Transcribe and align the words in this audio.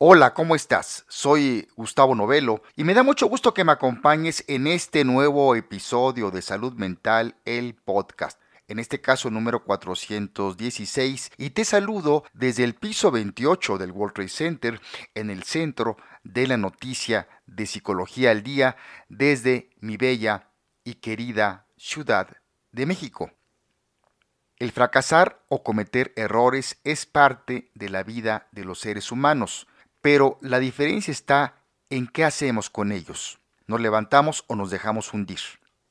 Hola, 0.00 0.32
¿cómo 0.32 0.54
estás? 0.54 1.04
Soy 1.08 1.66
Gustavo 1.74 2.14
Novelo 2.14 2.62
y 2.76 2.84
me 2.84 2.94
da 2.94 3.02
mucho 3.02 3.26
gusto 3.26 3.52
que 3.52 3.64
me 3.64 3.72
acompañes 3.72 4.44
en 4.46 4.68
este 4.68 5.04
nuevo 5.04 5.56
episodio 5.56 6.30
de 6.30 6.40
Salud 6.40 6.74
Mental, 6.74 7.34
el 7.44 7.74
podcast. 7.74 8.40
En 8.68 8.78
este 8.78 9.00
caso 9.00 9.28
número 9.28 9.64
416 9.64 11.32
y 11.36 11.50
te 11.50 11.64
saludo 11.64 12.22
desde 12.32 12.62
el 12.62 12.76
piso 12.76 13.10
28 13.10 13.76
del 13.76 13.90
World 13.90 14.14
Trade 14.14 14.28
Center 14.28 14.80
en 15.16 15.30
el 15.30 15.42
centro 15.42 15.96
de 16.22 16.46
la 16.46 16.56
noticia 16.56 17.26
de 17.46 17.66
Psicología 17.66 18.30
al 18.30 18.44
Día 18.44 18.76
desde 19.08 19.70
mi 19.80 19.96
bella 19.96 20.52
y 20.84 20.94
querida 20.94 21.66
Ciudad 21.76 22.36
de 22.70 22.86
México. 22.86 23.32
El 24.58 24.70
fracasar 24.70 25.42
o 25.48 25.64
cometer 25.64 26.12
errores 26.14 26.78
es 26.84 27.04
parte 27.04 27.72
de 27.74 27.88
la 27.88 28.04
vida 28.04 28.46
de 28.52 28.64
los 28.64 28.78
seres 28.78 29.10
humanos 29.10 29.66
pero 30.00 30.38
la 30.40 30.58
diferencia 30.58 31.12
está 31.12 31.62
en 31.90 32.06
qué 32.06 32.24
hacemos 32.24 32.70
con 32.70 32.92
ellos. 32.92 33.38
¿Nos 33.66 33.80
levantamos 33.80 34.44
o 34.46 34.56
nos 34.56 34.70
dejamos 34.70 35.12
hundir? 35.12 35.40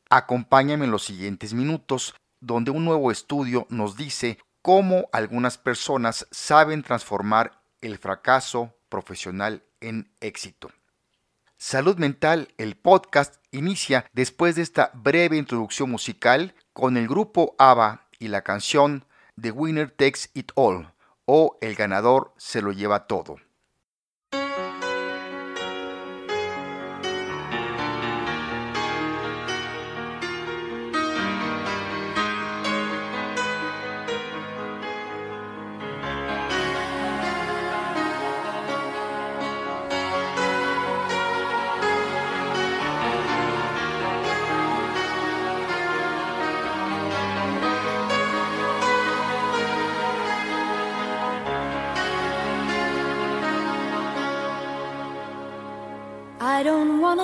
Acompáñame 0.09 0.85
en 0.85 0.91
los 0.91 1.03
siguientes 1.03 1.53
minutos, 1.53 2.15
donde 2.39 2.71
un 2.71 2.85
nuevo 2.85 3.11
estudio 3.11 3.67
nos 3.69 3.97
dice 3.97 4.39
cómo 4.61 5.09
algunas 5.11 5.57
personas 5.57 6.27
saben 6.31 6.83
transformar 6.83 7.61
el 7.81 7.97
fracaso 7.97 8.73
profesional 8.89 9.63
en 9.81 10.09
éxito. 10.21 10.71
Salud 11.57 11.97
Mental, 11.97 12.49
el 12.57 12.75
podcast, 12.75 13.35
inicia 13.51 14.05
después 14.13 14.55
de 14.55 14.61
esta 14.61 14.91
breve 14.93 15.37
introducción 15.37 15.89
musical 15.89 16.53
con 16.73 16.97
el 16.97 17.07
grupo 17.07 17.55
ABBA 17.57 18.07
y 18.19 18.27
la 18.27 18.43
canción 18.43 19.05
The 19.39 19.51
Winner 19.51 19.89
Takes 19.89 20.29
It 20.33 20.51
All 20.55 20.93
o 21.25 21.57
El 21.61 21.75
ganador 21.75 22.33
se 22.37 22.61
lo 22.61 22.71
lleva 22.71 23.07
todo. 23.07 23.37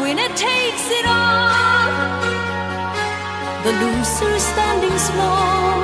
Winner 0.00 0.28
takes 0.28 0.90
it 0.90 1.06
all. 1.06 1.88
The 3.64 3.72
loser 3.72 4.38
standing 4.38 4.96
small 4.96 5.80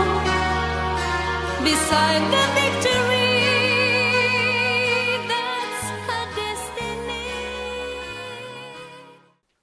beside 1.65 2.23
the 2.31 2.45
victory. 2.55 3.35
That's 5.27 5.91
destiny. 6.37 7.25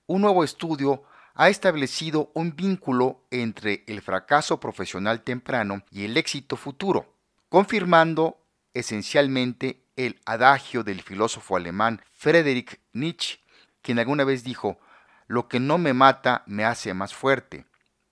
Un 0.07 0.21
nuevo 0.21 0.43
estudio 0.43 1.03
ha 1.35 1.47
establecido 1.47 2.31
un 2.33 2.53
vínculo 2.53 3.23
entre 3.31 3.85
el 3.87 4.01
fracaso 4.01 4.59
profesional 4.59 5.21
temprano 5.23 5.83
y 5.91 6.03
el 6.03 6.17
éxito 6.17 6.57
futuro, 6.57 7.15
confirmando 7.47 8.41
esencialmente 8.73 9.85
el 9.95 10.19
adagio 10.25 10.83
del 10.83 11.01
filósofo 11.01 11.55
alemán 11.55 12.01
Friedrich 12.11 12.81
Nietzsche 12.91 13.40
quien 13.81 13.99
alguna 13.99 14.23
vez 14.23 14.43
dijo, 14.43 14.79
lo 15.27 15.47
que 15.47 15.59
no 15.59 15.77
me 15.77 15.93
mata 15.93 16.43
me 16.45 16.65
hace 16.65 16.93
más 16.93 17.13
fuerte. 17.13 17.65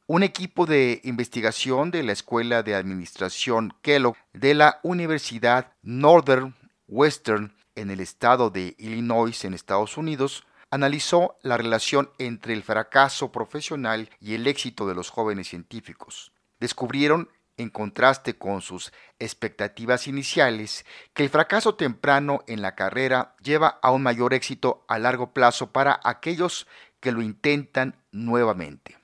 Un 0.07 0.23
equipo 0.23 0.65
de 0.65 1.01
investigación 1.03 1.91
de 1.91 2.03
la 2.03 2.13
Escuela 2.13 2.63
de 2.63 2.75
Administración 2.75 3.73
Kellogg 3.81 4.15
de 4.33 4.55
la 4.55 4.79
Universidad 4.83 5.73
Northern 5.81 6.55
Western 6.87 7.53
en 7.75 7.91
el 7.91 7.99
estado 7.99 8.49
de 8.49 8.75
Illinois 8.79 9.45
en 9.45 9.53
Estados 9.53 9.97
Unidos 9.97 10.45
analizó 10.71 11.37
la 11.41 11.57
relación 11.57 12.09
entre 12.17 12.53
el 12.53 12.63
fracaso 12.63 13.31
profesional 13.31 14.09
y 14.19 14.35
el 14.35 14.47
éxito 14.47 14.87
de 14.87 14.95
los 14.95 15.09
jóvenes 15.09 15.47
científicos. 15.47 16.31
Descubrieron 16.59 17.29
en 17.59 17.69
contraste 17.69 18.37
con 18.37 18.61
sus 18.61 18.91
expectativas 19.19 20.07
iniciales, 20.07 20.85
que 21.13 21.23
el 21.23 21.29
fracaso 21.29 21.75
temprano 21.75 22.41
en 22.47 22.61
la 22.61 22.73
carrera 22.73 23.35
lleva 23.43 23.79
a 23.81 23.91
un 23.91 24.01
mayor 24.01 24.33
éxito 24.33 24.85
a 24.87 24.97
largo 24.97 25.33
plazo 25.33 25.71
para 25.71 25.99
aquellos 26.03 26.67
que 26.99 27.11
lo 27.11 27.21
intentan 27.21 27.95
nuevamente. 28.11 28.97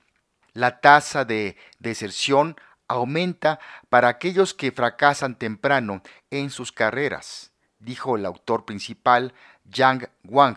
La 0.52 0.80
tasa 0.80 1.24
de 1.24 1.56
deserción 1.78 2.56
aumenta 2.88 3.60
para 3.90 4.08
aquellos 4.08 4.54
que 4.54 4.72
fracasan 4.72 5.36
temprano 5.36 6.02
en 6.30 6.50
sus 6.50 6.72
carreras, 6.72 7.52
dijo 7.78 8.16
el 8.16 8.24
autor 8.24 8.64
principal 8.64 9.34
Yang 9.64 10.08
Wang. 10.24 10.56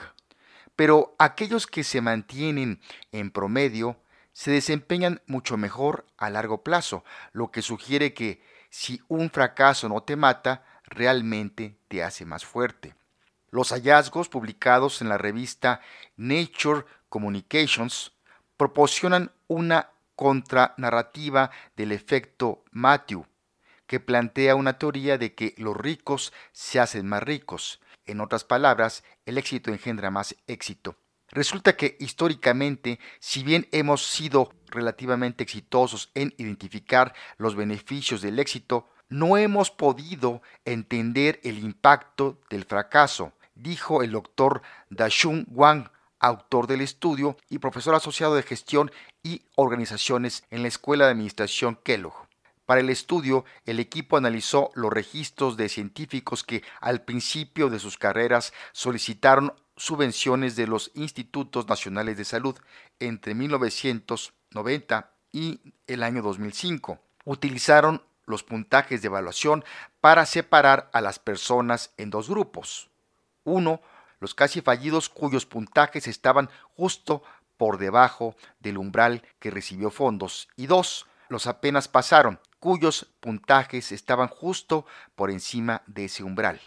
Pero 0.76 1.16
aquellos 1.20 1.68
que 1.68 1.84
se 1.84 2.00
mantienen 2.00 2.80
en 3.12 3.32
promedio 3.32 3.98
se 4.34 4.52
desempeñan 4.52 5.22
mucho 5.28 5.58
mejor 5.58 6.06
a 6.18 6.30
largo 6.30 6.64
plazo, 6.64 7.04
lo 7.32 7.52
que 7.52 7.62
sugiere 7.62 8.14
que 8.14 8.42
si 8.70 9.02
un 9.08 9.30
fracaso 9.30 9.90
no 9.90 10.02
te 10.04 10.16
mata, 10.16 10.64
realmente 10.84 11.78
te 11.88 12.04
hace 12.04 12.26
más 12.26 12.46
fuerte. 12.46 12.96
Los 13.52 13.72
hallazgos 13.72 14.30
publicados 14.30 15.02
en 15.02 15.10
la 15.10 15.18
revista 15.18 15.82
Nature 16.18 16.86
Communications 17.10 18.12
proporcionan 18.58 19.32
una 19.48 19.90
contranarrativa 20.16 21.50
del 21.76 21.92
efecto 21.92 22.64
Matthew, 22.72 23.26
que 23.88 24.00
plantea 24.00 24.56
una 24.56 24.78
teoría 24.78 25.18
de 25.18 25.34
que 25.34 25.56
los 25.58 25.76
ricos 25.76 26.32
se 26.52 26.80
hacen 26.80 27.08
más 27.08 27.24
ricos. 27.24 27.82
En 28.06 28.22
otras 28.22 28.44
palabras, 28.44 29.04
el 29.26 29.38
éxito 29.38 29.72
engendra 29.72 30.12
más 30.12 30.36
éxito. 30.46 30.96
Resulta 31.32 31.76
que 31.76 31.96
históricamente, 32.00 33.00
si 33.20 33.44
bien 33.44 33.68
hemos 33.72 34.06
sido 34.06 34.52
relativamente 34.68 35.44
exitosos 35.44 36.10
en 36.16 36.34
identificar 36.38 37.14
los 37.38 37.56
beneficios 37.56 38.22
del 38.22 38.40
éxito, 38.40 38.88
no 39.10 39.38
hemos 39.38 39.72
podido 39.72 40.42
entender 40.66 41.40
el 41.44 41.60
impacto 41.60 42.40
del 42.50 42.66
fracaso, 42.66 43.34
dijo 43.56 44.04
el 44.04 44.12
doctor 44.12 44.62
Dashun 44.90 45.46
Wang, 45.50 45.90
autor 46.20 46.68
del 46.68 46.82
estudio 46.82 47.38
y 47.50 47.60
profesor 47.60 47.96
asociado 47.96 48.36
de 48.36 48.44
gestión 48.44 48.92
y 49.24 49.44
organizaciones 49.56 50.44
en 50.50 50.62
la 50.62 50.68
Escuela 50.68 51.06
de 51.06 51.12
Administración 51.12 51.80
Kellogg. 51.84 52.28
Para 52.66 52.82
el 52.82 52.90
estudio, 52.90 53.46
el 53.66 53.80
equipo 53.80 54.16
analizó 54.16 54.70
los 54.76 54.94
registros 54.94 55.58
de 55.58 55.70
científicos 55.70 56.44
que 56.44 56.62
al 56.82 57.02
principio 57.02 57.70
de 57.70 57.80
sus 57.80 57.98
carreras 57.98 58.54
solicitaron 58.74 59.54
subvenciones 59.80 60.56
de 60.56 60.68
los 60.68 60.92
institutos 60.94 61.68
nacionales 61.68 62.18
de 62.18 62.26
salud 62.26 62.56
entre 63.00 63.34
1990 63.34 65.12
y 65.32 65.62
el 65.88 66.04
año 66.04 66.22
2005. 66.22 67.00
Utilizaron 67.26 68.04
los 68.26 68.44
puntajes 68.44 69.02
de 69.02 69.08
evaluación 69.08 69.64
para 70.02 70.26
separar 70.26 70.90
a 70.94 71.02
las 71.02 71.18
personas 71.18 71.94
en 71.98 72.10
dos 72.10 72.30
grupos. 72.30 72.90
Uno, 73.44 73.82
los 74.20 74.36
casi 74.36 74.62
fallidos 74.62 75.10
cuyos 75.10 75.46
puntajes 75.46 76.08
estaban 76.08 76.50
justo 76.76 77.24
por 77.58 77.78
debajo 77.78 78.36
del 78.60 78.78
umbral 78.78 79.24
que 79.40 79.50
recibió 79.50 79.92
fondos. 79.92 80.50
Y 80.58 80.68
dos, 80.68 81.08
los 81.30 81.48
apenas 81.48 81.88
pasaron, 81.88 82.40
cuyos 82.60 83.08
puntajes 83.22 83.92
estaban 83.92 84.28
justo 84.28 84.86
por 85.16 85.32
encima 85.32 85.84
de 85.88 86.06
ese 86.06 86.24
umbral. 86.24 86.60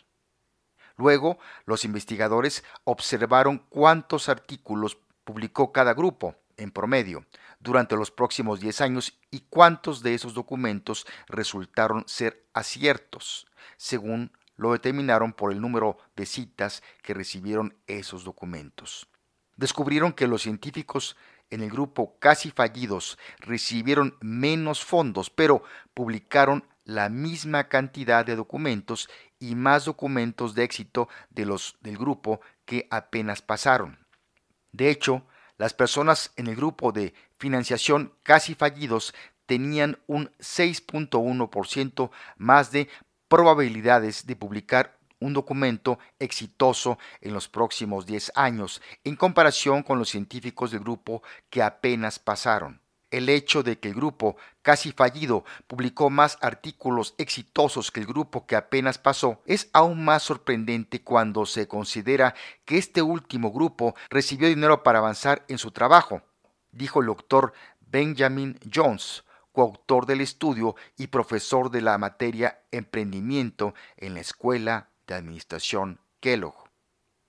Luego, 0.96 1.38
los 1.64 1.84
investigadores 1.84 2.64
observaron 2.84 3.58
cuántos 3.68 4.28
artículos 4.28 4.98
publicó 5.24 5.72
cada 5.72 5.94
grupo, 5.94 6.36
en 6.56 6.70
promedio, 6.70 7.24
durante 7.60 7.96
los 7.96 8.10
próximos 8.10 8.60
10 8.60 8.80
años 8.80 9.18
y 9.30 9.40
cuántos 9.48 10.02
de 10.02 10.14
esos 10.14 10.34
documentos 10.34 11.06
resultaron 11.26 12.04
ser 12.06 12.44
aciertos, 12.52 13.46
según 13.76 14.32
lo 14.56 14.72
determinaron 14.72 15.32
por 15.32 15.52
el 15.52 15.60
número 15.60 15.98
de 16.16 16.26
citas 16.26 16.82
que 17.02 17.14
recibieron 17.14 17.74
esos 17.86 18.24
documentos. 18.24 19.08
Descubrieron 19.56 20.12
que 20.12 20.26
los 20.26 20.42
científicos 20.42 21.16
en 21.50 21.62
el 21.62 21.70
grupo 21.70 22.16
casi 22.18 22.50
fallidos 22.50 23.18
recibieron 23.38 24.16
menos 24.20 24.84
fondos, 24.84 25.30
pero 25.30 25.62
publicaron 25.94 26.64
la 26.84 27.08
misma 27.08 27.68
cantidad 27.68 28.24
de 28.24 28.36
documentos 28.36 29.08
y 29.38 29.54
más 29.54 29.84
documentos 29.84 30.54
de 30.54 30.64
éxito 30.64 31.08
de 31.30 31.46
los 31.46 31.76
del 31.80 31.96
grupo 31.96 32.40
que 32.64 32.86
apenas 32.90 33.42
pasaron. 33.42 33.98
De 34.72 34.90
hecho, 34.90 35.26
las 35.58 35.74
personas 35.74 36.32
en 36.36 36.46
el 36.46 36.56
grupo 36.56 36.92
de 36.92 37.14
financiación 37.38 38.12
casi 38.22 38.54
fallidos 38.54 39.14
tenían 39.46 39.98
un 40.06 40.30
6.1% 40.38 42.10
más 42.36 42.72
de 42.72 42.88
probabilidades 43.28 44.26
de 44.26 44.36
publicar 44.36 44.98
un 45.22 45.32
documento 45.32 45.98
exitoso 46.18 46.98
en 47.20 47.32
los 47.32 47.48
próximos 47.48 48.06
10 48.06 48.32
años, 48.34 48.82
en 49.04 49.16
comparación 49.16 49.82
con 49.82 49.98
los 49.98 50.10
científicos 50.10 50.72
del 50.72 50.80
grupo 50.80 51.22
que 51.48 51.62
apenas 51.62 52.18
pasaron. 52.18 52.81
El 53.12 53.28
hecho 53.28 53.62
de 53.62 53.78
que 53.78 53.88
el 53.88 53.94
grupo 53.94 54.38
casi 54.62 54.90
fallido 54.90 55.44
publicó 55.66 56.08
más 56.08 56.38
artículos 56.40 57.14
exitosos 57.18 57.90
que 57.90 58.00
el 58.00 58.06
grupo 58.06 58.46
que 58.46 58.56
apenas 58.56 58.96
pasó 58.96 59.42
es 59.44 59.68
aún 59.74 60.02
más 60.02 60.22
sorprendente 60.22 61.02
cuando 61.02 61.44
se 61.44 61.68
considera 61.68 62.34
que 62.64 62.78
este 62.78 63.02
último 63.02 63.52
grupo 63.52 63.94
recibió 64.08 64.48
dinero 64.48 64.82
para 64.82 65.00
avanzar 65.00 65.44
en 65.48 65.58
su 65.58 65.72
trabajo, 65.72 66.22
dijo 66.70 67.00
el 67.00 67.06
doctor 67.06 67.52
Benjamin 67.80 68.58
Jones, 68.72 69.24
coautor 69.52 70.06
del 70.06 70.22
estudio 70.22 70.74
y 70.96 71.08
profesor 71.08 71.70
de 71.70 71.82
la 71.82 71.98
materia 71.98 72.62
emprendimiento 72.70 73.74
en 73.98 74.14
la 74.14 74.20
Escuela 74.20 74.88
de 75.06 75.16
Administración 75.16 76.00
Kellogg. 76.20 76.71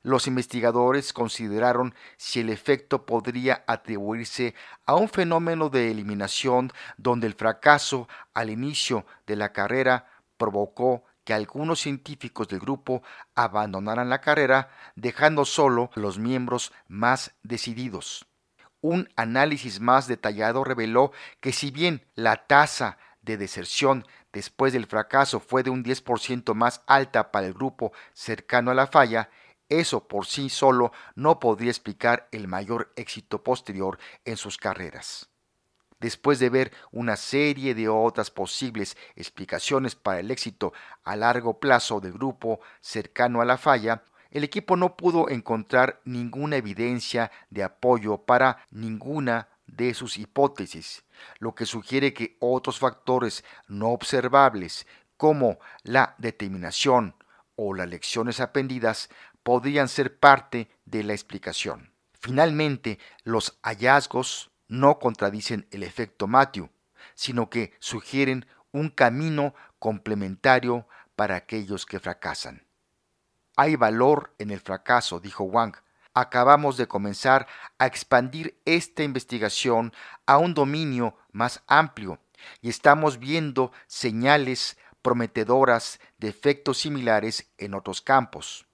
Los 0.03 0.27
investigadores 0.27 1.13
consideraron 1.13 1.95
si 2.17 2.41
el 2.41 2.49
efecto 2.49 3.05
podría 3.05 3.63
atribuirse 3.67 4.53
a 4.85 4.95
un 4.95 5.07
fenómeno 5.07 5.69
de 5.69 5.91
eliminación 5.91 6.71
donde 6.97 7.25
el 7.25 7.35
fracaso 7.35 8.09
al 8.33 8.49
inicio 8.49 9.05
de 9.25 9.37
la 9.37 9.53
carrera 9.53 10.07
provocó 10.37 11.05
que 11.23 11.33
algunos 11.33 11.79
científicos 11.79 12.49
del 12.49 12.59
grupo 12.59 13.01
abandonaran 13.33 14.09
la 14.09 14.19
carrera, 14.19 14.69
dejando 14.95 15.45
solo 15.45 15.89
los 15.95 16.19
miembros 16.19 16.73
más 16.89 17.33
decididos. 17.43 18.27
Un 18.81 19.07
análisis 19.15 19.79
más 19.79 20.07
detallado 20.07 20.65
reveló 20.65 21.13
que 21.39 21.53
si 21.53 21.71
bien 21.71 22.05
la 22.15 22.45
tasa 22.47 22.97
de 23.21 23.37
deserción 23.37 24.05
después 24.33 24.73
del 24.73 24.85
fracaso 24.85 25.39
fue 25.39 25.63
de 25.63 25.69
un 25.69 25.81
10% 25.81 26.53
más 26.53 26.81
alta 26.87 27.31
para 27.31 27.47
el 27.47 27.53
grupo 27.53 27.93
cercano 28.11 28.71
a 28.71 28.73
la 28.73 28.87
falla, 28.87 29.29
eso 29.79 30.07
por 30.07 30.25
sí 30.25 30.49
solo 30.49 30.91
no 31.15 31.39
podría 31.39 31.69
explicar 31.69 32.27
el 32.31 32.47
mayor 32.47 32.91
éxito 32.95 33.43
posterior 33.43 33.99
en 34.25 34.37
sus 34.37 34.57
carreras. 34.57 35.29
Después 35.99 36.39
de 36.39 36.49
ver 36.49 36.73
una 36.91 37.15
serie 37.15 37.73
de 37.75 37.87
otras 37.87 38.29
posibles 38.29 38.97
explicaciones 39.15 39.95
para 39.95 40.19
el 40.19 40.31
éxito 40.31 40.73
a 41.03 41.15
largo 41.15 41.59
plazo 41.59 42.01
del 42.01 42.13
grupo 42.13 42.59
cercano 42.81 43.41
a 43.41 43.45
la 43.45 43.57
falla, 43.57 44.03
el 44.29 44.43
equipo 44.43 44.75
no 44.75 44.97
pudo 44.97 45.29
encontrar 45.29 46.01
ninguna 46.03 46.57
evidencia 46.57 47.31
de 47.49 47.63
apoyo 47.63 48.17
para 48.17 48.67
ninguna 48.71 49.47
de 49.67 49.93
sus 49.93 50.17
hipótesis, 50.17 51.03
lo 51.39 51.55
que 51.55 51.65
sugiere 51.65 52.13
que 52.13 52.35
otros 52.39 52.79
factores 52.79 53.45
no 53.67 53.91
observables, 53.91 54.87
como 55.15 55.59
la 55.83 56.15
determinación 56.17 57.15
o 57.55 57.73
las 57.73 57.87
lecciones 57.87 58.39
aprendidas, 58.39 59.09
podrían 59.43 59.87
ser 59.87 60.17
parte 60.17 60.69
de 60.85 61.03
la 61.03 61.13
explicación. 61.13 61.93
Finalmente, 62.19 62.99
los 63.23 63.59
hallazgos 63.61 64.51
no 64.67 64.99
contradicen 64.99 65.67
el 65.71 65.83
efecto 65.83 66.27
Matthew, 66.27 66.69
sino 67.15 67.49
que 67.49 67.73
sugieren 67.79 68.45
un 68.71 68.89
camino 68.89 69.53
complementario 69.77 70.87
para 71.15 71.35
aquellos 71.35 71.85
que 71.85 71.99
fracasan. 71.99 72.65
Hay 73.55 73.75
valor 73.75 74.33
en 74.39 74.49
el 74.49 74.59
fracaso, 74.59 75.19
dijo 75.19 75.43
Wang. 75.43 75.75
Acabamos 76.15 76.77
de 76.77 76.87
comenzar 76.87 77.47
a 77.77 77.85
expandir 77.85 78.59
esta 78.65 79.03
investigación 79.03 79.93
a 80.25 80.37
un 80.37 80.53
dominio 80.53 81.17
más 81.31 81.61
amplio 81.67 82.19
y 82.61 82.69
estamos 82.69 83.19
viendo 83.19 83.71
señales 83.87 84.77
prometedoras 85.01 85.99
de 86.17 86.29
efectos 86.29 86.79
similares 86.79 87.51
en 87.57 87.73
otros 87.73 88.01
campos. 88.01 88.67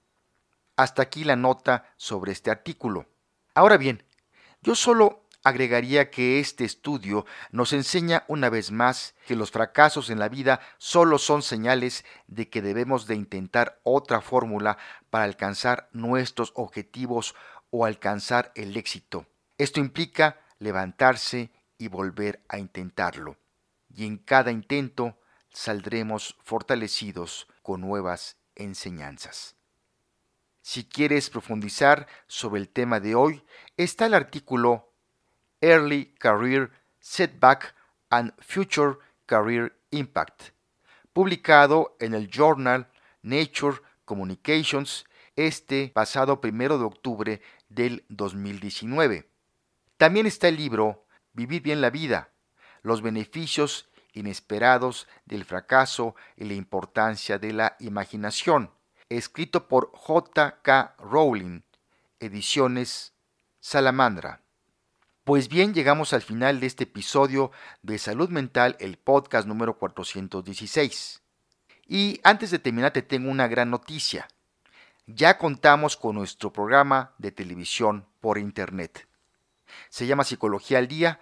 Hasta 0.80 1.02
aquí 1.02 1.24
la 1.24 1.36
nota 1.36 1.92
sobre 1.98 2.32
este 2.32 2.50
artículo. 2.50 3.04
Ahora 3.52 3.76
bien, 3.76 4.02
yo 4.62 4.74
solo 4.74 5.26
agregaría 5.44 6.10
que 6.10 6.40
este 6.40 6.64
estudio 6.64 7.26
nos 7.50 7.74
enseña 7.74 8.24
una 8.28 8.48
vez 8.48 8.70
más 8.70 9.14
que 9.26 9.36
los 9.36 9.50
fracasos 9.50 10.08
en 10.08 10.18
la 10.18 10.30
vida 10.30 10.58
solo 10.78 11.18
son 11.18 11.42
señales 11.42 12.06
de 12.28 12.48
que 12.48 12.62
debemos 12.62 13.06
de 13.06 13.14
intentar 13.14 13.78
otra 13.82 14.22
fórmula 14.22 14.78
para 15.10 15.24
alcanzar 15.24 15.90
nuestros 15.92 16.50
objetivos 16.54 17.34
o 17.68 17.84
alcanzar 17.84 18.50
el 18.54 18.74
éxito. 18.78 19.26
Esto 19.58 19.80
implica 19.80 20.40
levantarse 20.60 21.52
y 21.76 21.88
volver 21.88 22.42
a 22.48 22.56
intentarlo. 22.56 23.36
Y 23.94 24.06
en 24.06 24.16
cada 24.16 24.50
intento 24.50 25.18
saldremos 25.50 26.38
fortalecidos 26.42 27.48
con 27.60 27.82
nuevas 27.82 28.38
enseñanzas. 28.54 29.59
Si 30.72 30.84
quieres 30.84 31.30
profundizar 31.30 32.06
sobre 32.28 32.60
el 32.60 32.68
tema 32.68 33.00
de 33.00 33.16
hoy, 33.16 33.42
está 33.76 34.06
el 34.06 34.14
artículo 34.14 34.92
Early 35.60 36.14
Career 36.16 36.70
Setback 37.00 37.74
and 38.08 38.32
Future 38.38 38.98
Career 39.26 39.76
Impact, 39.90 40.50
publicado 41.12 41.96
en 41.98 42.14
el 42.14 42.30
journal 42.30 42.88
Nature 43.22 43.78
Communications 44.04 45.06
este 45.34 45.88
pasado 45.88 46.40
primero 46.40 46.78
de 46.78 46.84
octubre 46.84 47.42
del 47.68 48.04
2019. 48.08 49.28
También 49.96 50.26
está 50.26 50.46
el 50.46 50.56
libro 50.56 51.04
Vivir 51.32 51.62
bien 51.62 51.80
la 51.80 51.90
vida, 51.90 52.30
los 52.82 53.02
beneficios 53.02 53.88
inesperados 54.12 55.08
del 55.24 55.44
fracaso 55.44 56.14
y 56.36 56.44
la 56.44 56.54
importancia 56.54 57.40
de 57.40 57.54
la 57.54 57.76
imaginación, 57.80 58.70
escrito 59.10 59.66
por 59.66 59.90
J.K. 59.92 60.94
Rowling, 60.98 61.62
Ediciones 62.20 63.12
Salamandra. 63.58 64.40
Pues 65.24 65.48
bien, 65.48 65.74
llegamos 65.74 66.12
al 66.12 66.22
final 66.22 66.60
de 66.60 66.66
este 66.66 66.84
episodio 66.84 67.50
de 67.82 67.98
Salud 67.98 68.30
Mental, 68.30 68.76
el 68.78 68.96
podcast 68.96 69.46
número 69.46 69.76
416. 69.78 71.22
Y 71.86 72.20
antes 72.22 72.52
de 72.52 72.60
terminar 72.60 72.92
te 72.92 73.02
tengo 73.02 73.30
una 73.30 73.48
gran 73.48 73.68
noticia. 73.68 74.28
Ya 75.06 75.38
contamos 75.38 75.96
con 75.96 76.14
nuestro 76.14 76.52
programa 76.52 77.12
de 77.18 77.32
televisión 77.32 78.06
por 78.20 78.38
internet. 78.38 79.08
Se 79.88 80.06
llama 80.06 80.24
Psicología 80.24 80.78
al 80.78 80.88
Día 80.88 81.20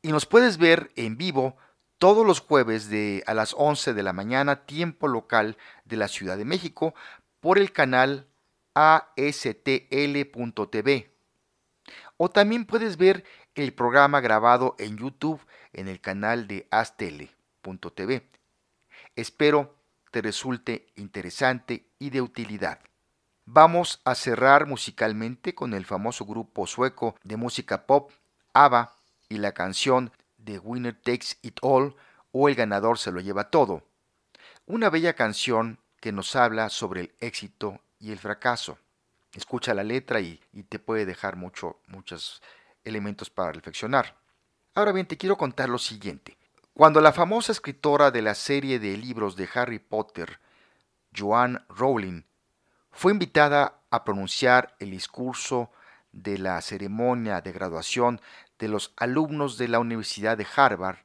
y 0.00 0.12
nos 0.12 0.24
puedes 0.24 0.56
ver 0.56 0.90
en 0.96 1.18
vivo 1.18 1.56
todos 1.98 2.24
los 2.24 2.40
jueves 2.40 2.88
de 2.88 3.22
a 3.26 3.34
las 3.34 3.54
11 3.56 3.92
de 3.92 4.02
la 4.02 4.12
mañana, 4.12 4.64
tiempo 4.64 5.08
local 5.08 5.56
de 5.84 5.96
la 5.96 6.08
Ciudad 6.08 6.38
de 6.38 6.44
México, 6.44 6.94
por 7.40 7.58
el 7.58 7.72
canal 7.72 8.26
astl.tv. 8.74 9.10
O 12.16 12.28
también 12.30 12.64
puedes 12.64 12.96
ver 12.96 13.24
el 13.54 13.72
programa 13.72 14.20
grabado 14.20 14.76
en 14.78 14.96
YouTube 14.96 15.40
en 15.72 15.88
el 15.88 16.00
canal 16.00 16.46
de 16.46 16.66
astl.tv. 16.70 18.28
Espero 19.16 19.74
te 20.10 20.22
resulte 20.22 20.86
interesante 20.96 21.86
y 21.98 22.10
de 22.10 22.22
utilidad. 22.22 22.80
Vamos 23.44 24.00
a 24.04 24.14
cerrar 24.14 24.66
musicalmente 24.66 25.54
con 25.54 25.74
el 25.74 25.84
famoso 25.84 26.24
grupo 26.24 26.66
sueco 26.66 27.14
de 27.24 27.36
música 27.36 27.86
pop 27.86 28.10
ABBA 28.52 28.92
y 29.28 29.38
la 29.38 29.52
canción 29.52 30.12
The 30.42 30.58
Winner 30.58 30.94
Takes 30.94 31.36
It 31.42 31.58
All 31.62 31.94
o 32.32 32.48
El 32.48 32.54
ganador 32.54 32.98
se 32.98 33.10
lo 33.10 33.20
lleva 33.20 33.50
todo. 33.50 33.82
Una 34.66 34.90
bella 34.90 35.14
canción 35.14 35.78
que 36.00 36.12
nos 36.12 36.36
habla 36.36 36.68
sobre 36.68 37.00
el 37.02 37.14
éxito 37.20 37.80
y 37.98 38.12
el 38.12 38.18
fracaso. 38.18 38.78
Escucha 39.32 39.74
la 39.74 39.84
letra 39.84 40.20
y, 40.20 40.40
te 40.68 40.78
puede 40.78 41.06
dejar 41.06 41.36
mucho, 41.36 41.80
muchos 41.86 42.42
elementos 42.84 43.30
para 43.30 43.52
reflexionar. 43.52 44.16
Ahora 44.74 44.92
bien, 44.92 45.06
te 45.06 45.16
quiero 45.16 45.36
contar 45.36 45.68
lo 45.68 45.78
siguiente. 45.78 46.36
Cuando 46.72 47.00
la 47.00 47.12
famosa 47.12 47.52
escritora 47.52 48.10
de 48.10 48.22
la 48.22 48.34
serie 48.34 48.78
de 48.78 48.96
libros 48.96 49.36
de 49.36 49.48
Harry 49.54 49.78
Potter, 49.78 50.38
Joanne 51.16 51.60
Rowling, 51.68 52.22
fue 52.92 53.12
invitada 53.12 53.80
a 53.90 54.04
pronunciar 54.04 54.76
el 54.78 54.90
discurso 54.90 55.70
de 56.12 56.38
la 56.38 56.60
ceremonia 56.62 57.40
de 57.40 57.52
graduación 57.52 58.20
de 58.58 58.68
los 58.68 58.92
alumnos 58.96 59.58
de 59.58 59.68
la 59.68 59.78
Universidad 59.78 60.36
de 60.36 60.46
Harvard, 60.56 60.98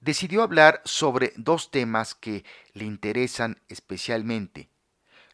decidió 0.00 0.42
hablar 0.42 0.80
sobre 0.84 1.32
dos 1.36 1.70
temas 1.70 2.14
que 2.14 2.44
le 2.72 2.84
interesan 2.84 3.60
especialmente, 3.68 4.68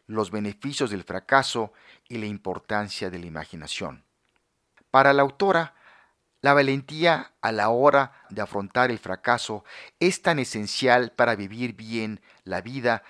los 0.05 0.31
beneficios 0.31 0.89
del 0.89 1.03
fracaso 1.03 1.73
y 2.07 2.17
la 2.17 2.25
importancia 2.25 3.09
de 3.09 3.19
la 3.19 3.25
imaginación. 3.25 4.03
Para 4.91 5.13
la 5.13 5.23
autora, 5.23 5.73
la 6.41 6.53
valentía 6.53 7.33
a 7.41 7.51
la 7.51 7.69
hora 7.69 8.13
de 8.29 8.41
afrontar 8.41 8.91
el 8.91 8.99
fracaso 8.99 9.65
es 9.99 10.21
tan 10.21 10.39
esencial 10.39 11.11
para 11.11 11.35
vivir 11.35 11.73
bien 11.73 12.21
la 12.43 12.61
vida 12.61 13.03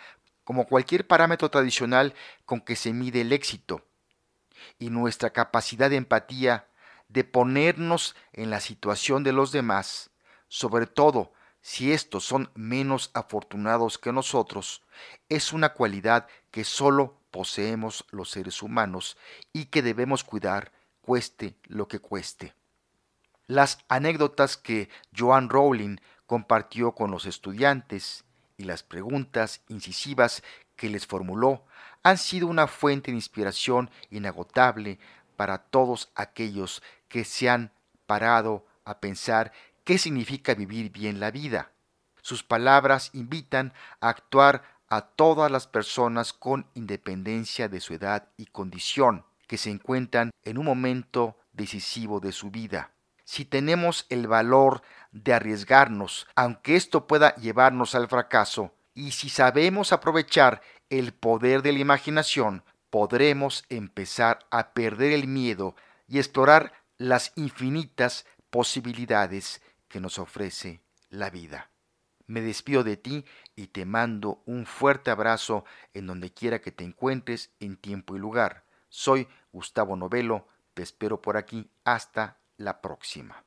como 0.44 0.66
cualquier 0.66 1.06
parámetro 1.06 1.52
tradicional 1.52 2.16
con 2.46 2.62
que 2.62 2.76
se 2.76 2.94
mide 2.94 3.22
el 3.22 3.34
éxito. 3.34 3.86
Y 4.80 4.90
nuestra 4.90 5.32
capacidad 5.32 5.90
de 5.90 5.98
empatía, 5.98 6.68
de 7.10 7.24
ponernos 7.26 8.16
en 8.32 8.50
la 8.50 8.60
situación 8.60 9.24
de 9.24 9.34
los 9.34 9.52
demás, 9.52 10.10
sobre 10.48 10.88
todo 10.88 11.34
si 11.68 11.92
estos 11.92 12.24
son 12.24 12.50
menos 12.56 13.12
afortunados 13.14 13.98
que 13.98 14.14
nosotros, 14.14 14.84
es 15.28 15.52
una 15.52 15.74
cualidad 15.74 16.26
que 16.50 16.64
solo 16.64 17.18
poseemos 17.30 18.06
los 18.10 18.30
seres 18.30 18.62
humanos 18.62 19.18
y 19.52 19.66
que 19.66 19.82
debemos 19.82 20.24
cuidar 20.24 20.72
cueste 21.02 21.58
lo 21.66 21.90
que 21.90 22.00
cueste. 22.00 22.54
Las 23.48 23.80
anécdotas 23.90 24.56
que 24.56 24.88
Joan 25.14 25.50
Rowling 25.50 25.98
compartió 26.26 26.94
con 26.94 27.12
los 27.12 27.26
estudiantes 27.26 28.24
y 28.56 28.64
las 28.64 28.82
preguntas 28.82 29.60
incisivas 29.68 30.44
que 30.78 30.88
les 30.88 31.06
formuló 31.06 31.66
han 32.02 32.18
sido 32.18 32.48
una 32.48 32.68
fuente 32.68 33.12
de 33.12 33.18
inspiración 33.18 33.92
inagotable 34.10 35.00
para 35.36 35.58
todos 35.58 36.14
aquellos 36.16 36.82
que 37.10 37.26
se 37.26 37.50
han 37.50 37.74
parado 38.06 38.66
a 38.86 39.02
pensar 39.02 39.52
qué 39.88 39.98
significa 39.98 40.54
vivir 40.54 40.92
bien 40.92 41.22
la 41.22 41.32
vida. 41.32 41.72
Sus 42.22 42.44
palabras 42.44 43.10
invitan 43.14 43.72
a 44.02 44.10
actuar 44.10 44.64
a 44.90 45.00
todas 45.00 45.50
las 45.50 45.66
personas 45.66 46.34
con 46.34 46.68
independencia 46.74 47.70
de 47.70 47.80
su 47.80 47.94
edad 47.94 48.28
y 48.36 48.48
condición, 48.48 49.24
que 49.48 49.58
se 49.58 49.70
encuentran 49.70 50.32
en 50.44 50.58
un 50.58 50.66
momento 50.66 51.38
decisivo 51.54 52.20
de 52.20 52.34
su 52.34 52.52
vida. 52.52 52.92
Si 53.24 53.46
tenemos 53.46 54.08
el 54.10 54.28
valor 54.28 54.82
de 55.14 55.34
arriesgarnos, 55.34 56.28
aunque 56.36 56.76
esto 56.76 57.08
pueda 57.08 57.34
llevarnos 57.36 57.96
al 57.96 58.10
fracaso, 58.10 58.74
y 58.94 59.12
si 59.12 59.30
sabemos 59.30 59.94
aprovechar 59.94 60.62
el 60.90 61.14
poder 61.14 61.62
de 61.62 61.72
la 61.72 61.80
imaginación, 61.80 62.62
podremos 62.90 63.64
empezar 63.70 64.40
a 64.52 64.74
perder 64.74 65.14
el 65.14 65.28
miedo 65.30 65.78
y 66.10 66.18
explorar 66.18 66.74
las 66.98 67.32
infinitas 67.38 68.26
posibilidades 68.50 69.62
que 69.88 70.00
nos 70.00 70.20
ofrece 70.20 70.82
la 71.10 71.30
vida. 71.30 71.72
Me 72.26 72.42
despido 72.42 72.84
de 72.84 72.98
ti 72.98 73.26
y 73.56 73.68
te 73.68 73.86
mando 73.86 74.44
un 74.46 74.66
fuerte 74.66 75.12
abrazo 75.12 75.64
en 75.94 76.08
donde 76.08 76.34
quiera 76.34 76.60
que 76.60 76.72
te 76.72 76.84
encuentres 76.84 77.52
en 77.60 77.78
tiempo 77.78 78.16
y 78.16 78.20
lugar. 78.20 78.66
Soy 78.90 79.28
Gustavo 79.54 79.96
Novelo, 79.96 80.48
te 80.74 80.84
espero 80.84 81.22
por 81.22 81.38
aquí 81.38 81.72
hasta 81.86 82.42
la 82.58 82.82
próxima. 82.82 83.47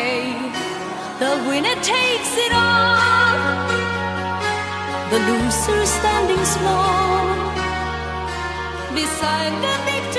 The 1.21 1.37
winner 1.47 1.75
takes 1.75 2.33
it 2.35 2.51
all, 2.51 3.37
the 5.11 5.19
loser 5.29 5.85
standing 5.85 6.43
small 6.43 7.35
beside 8.95 9.53
the 9.61 9.75
victor. 9.85 10.10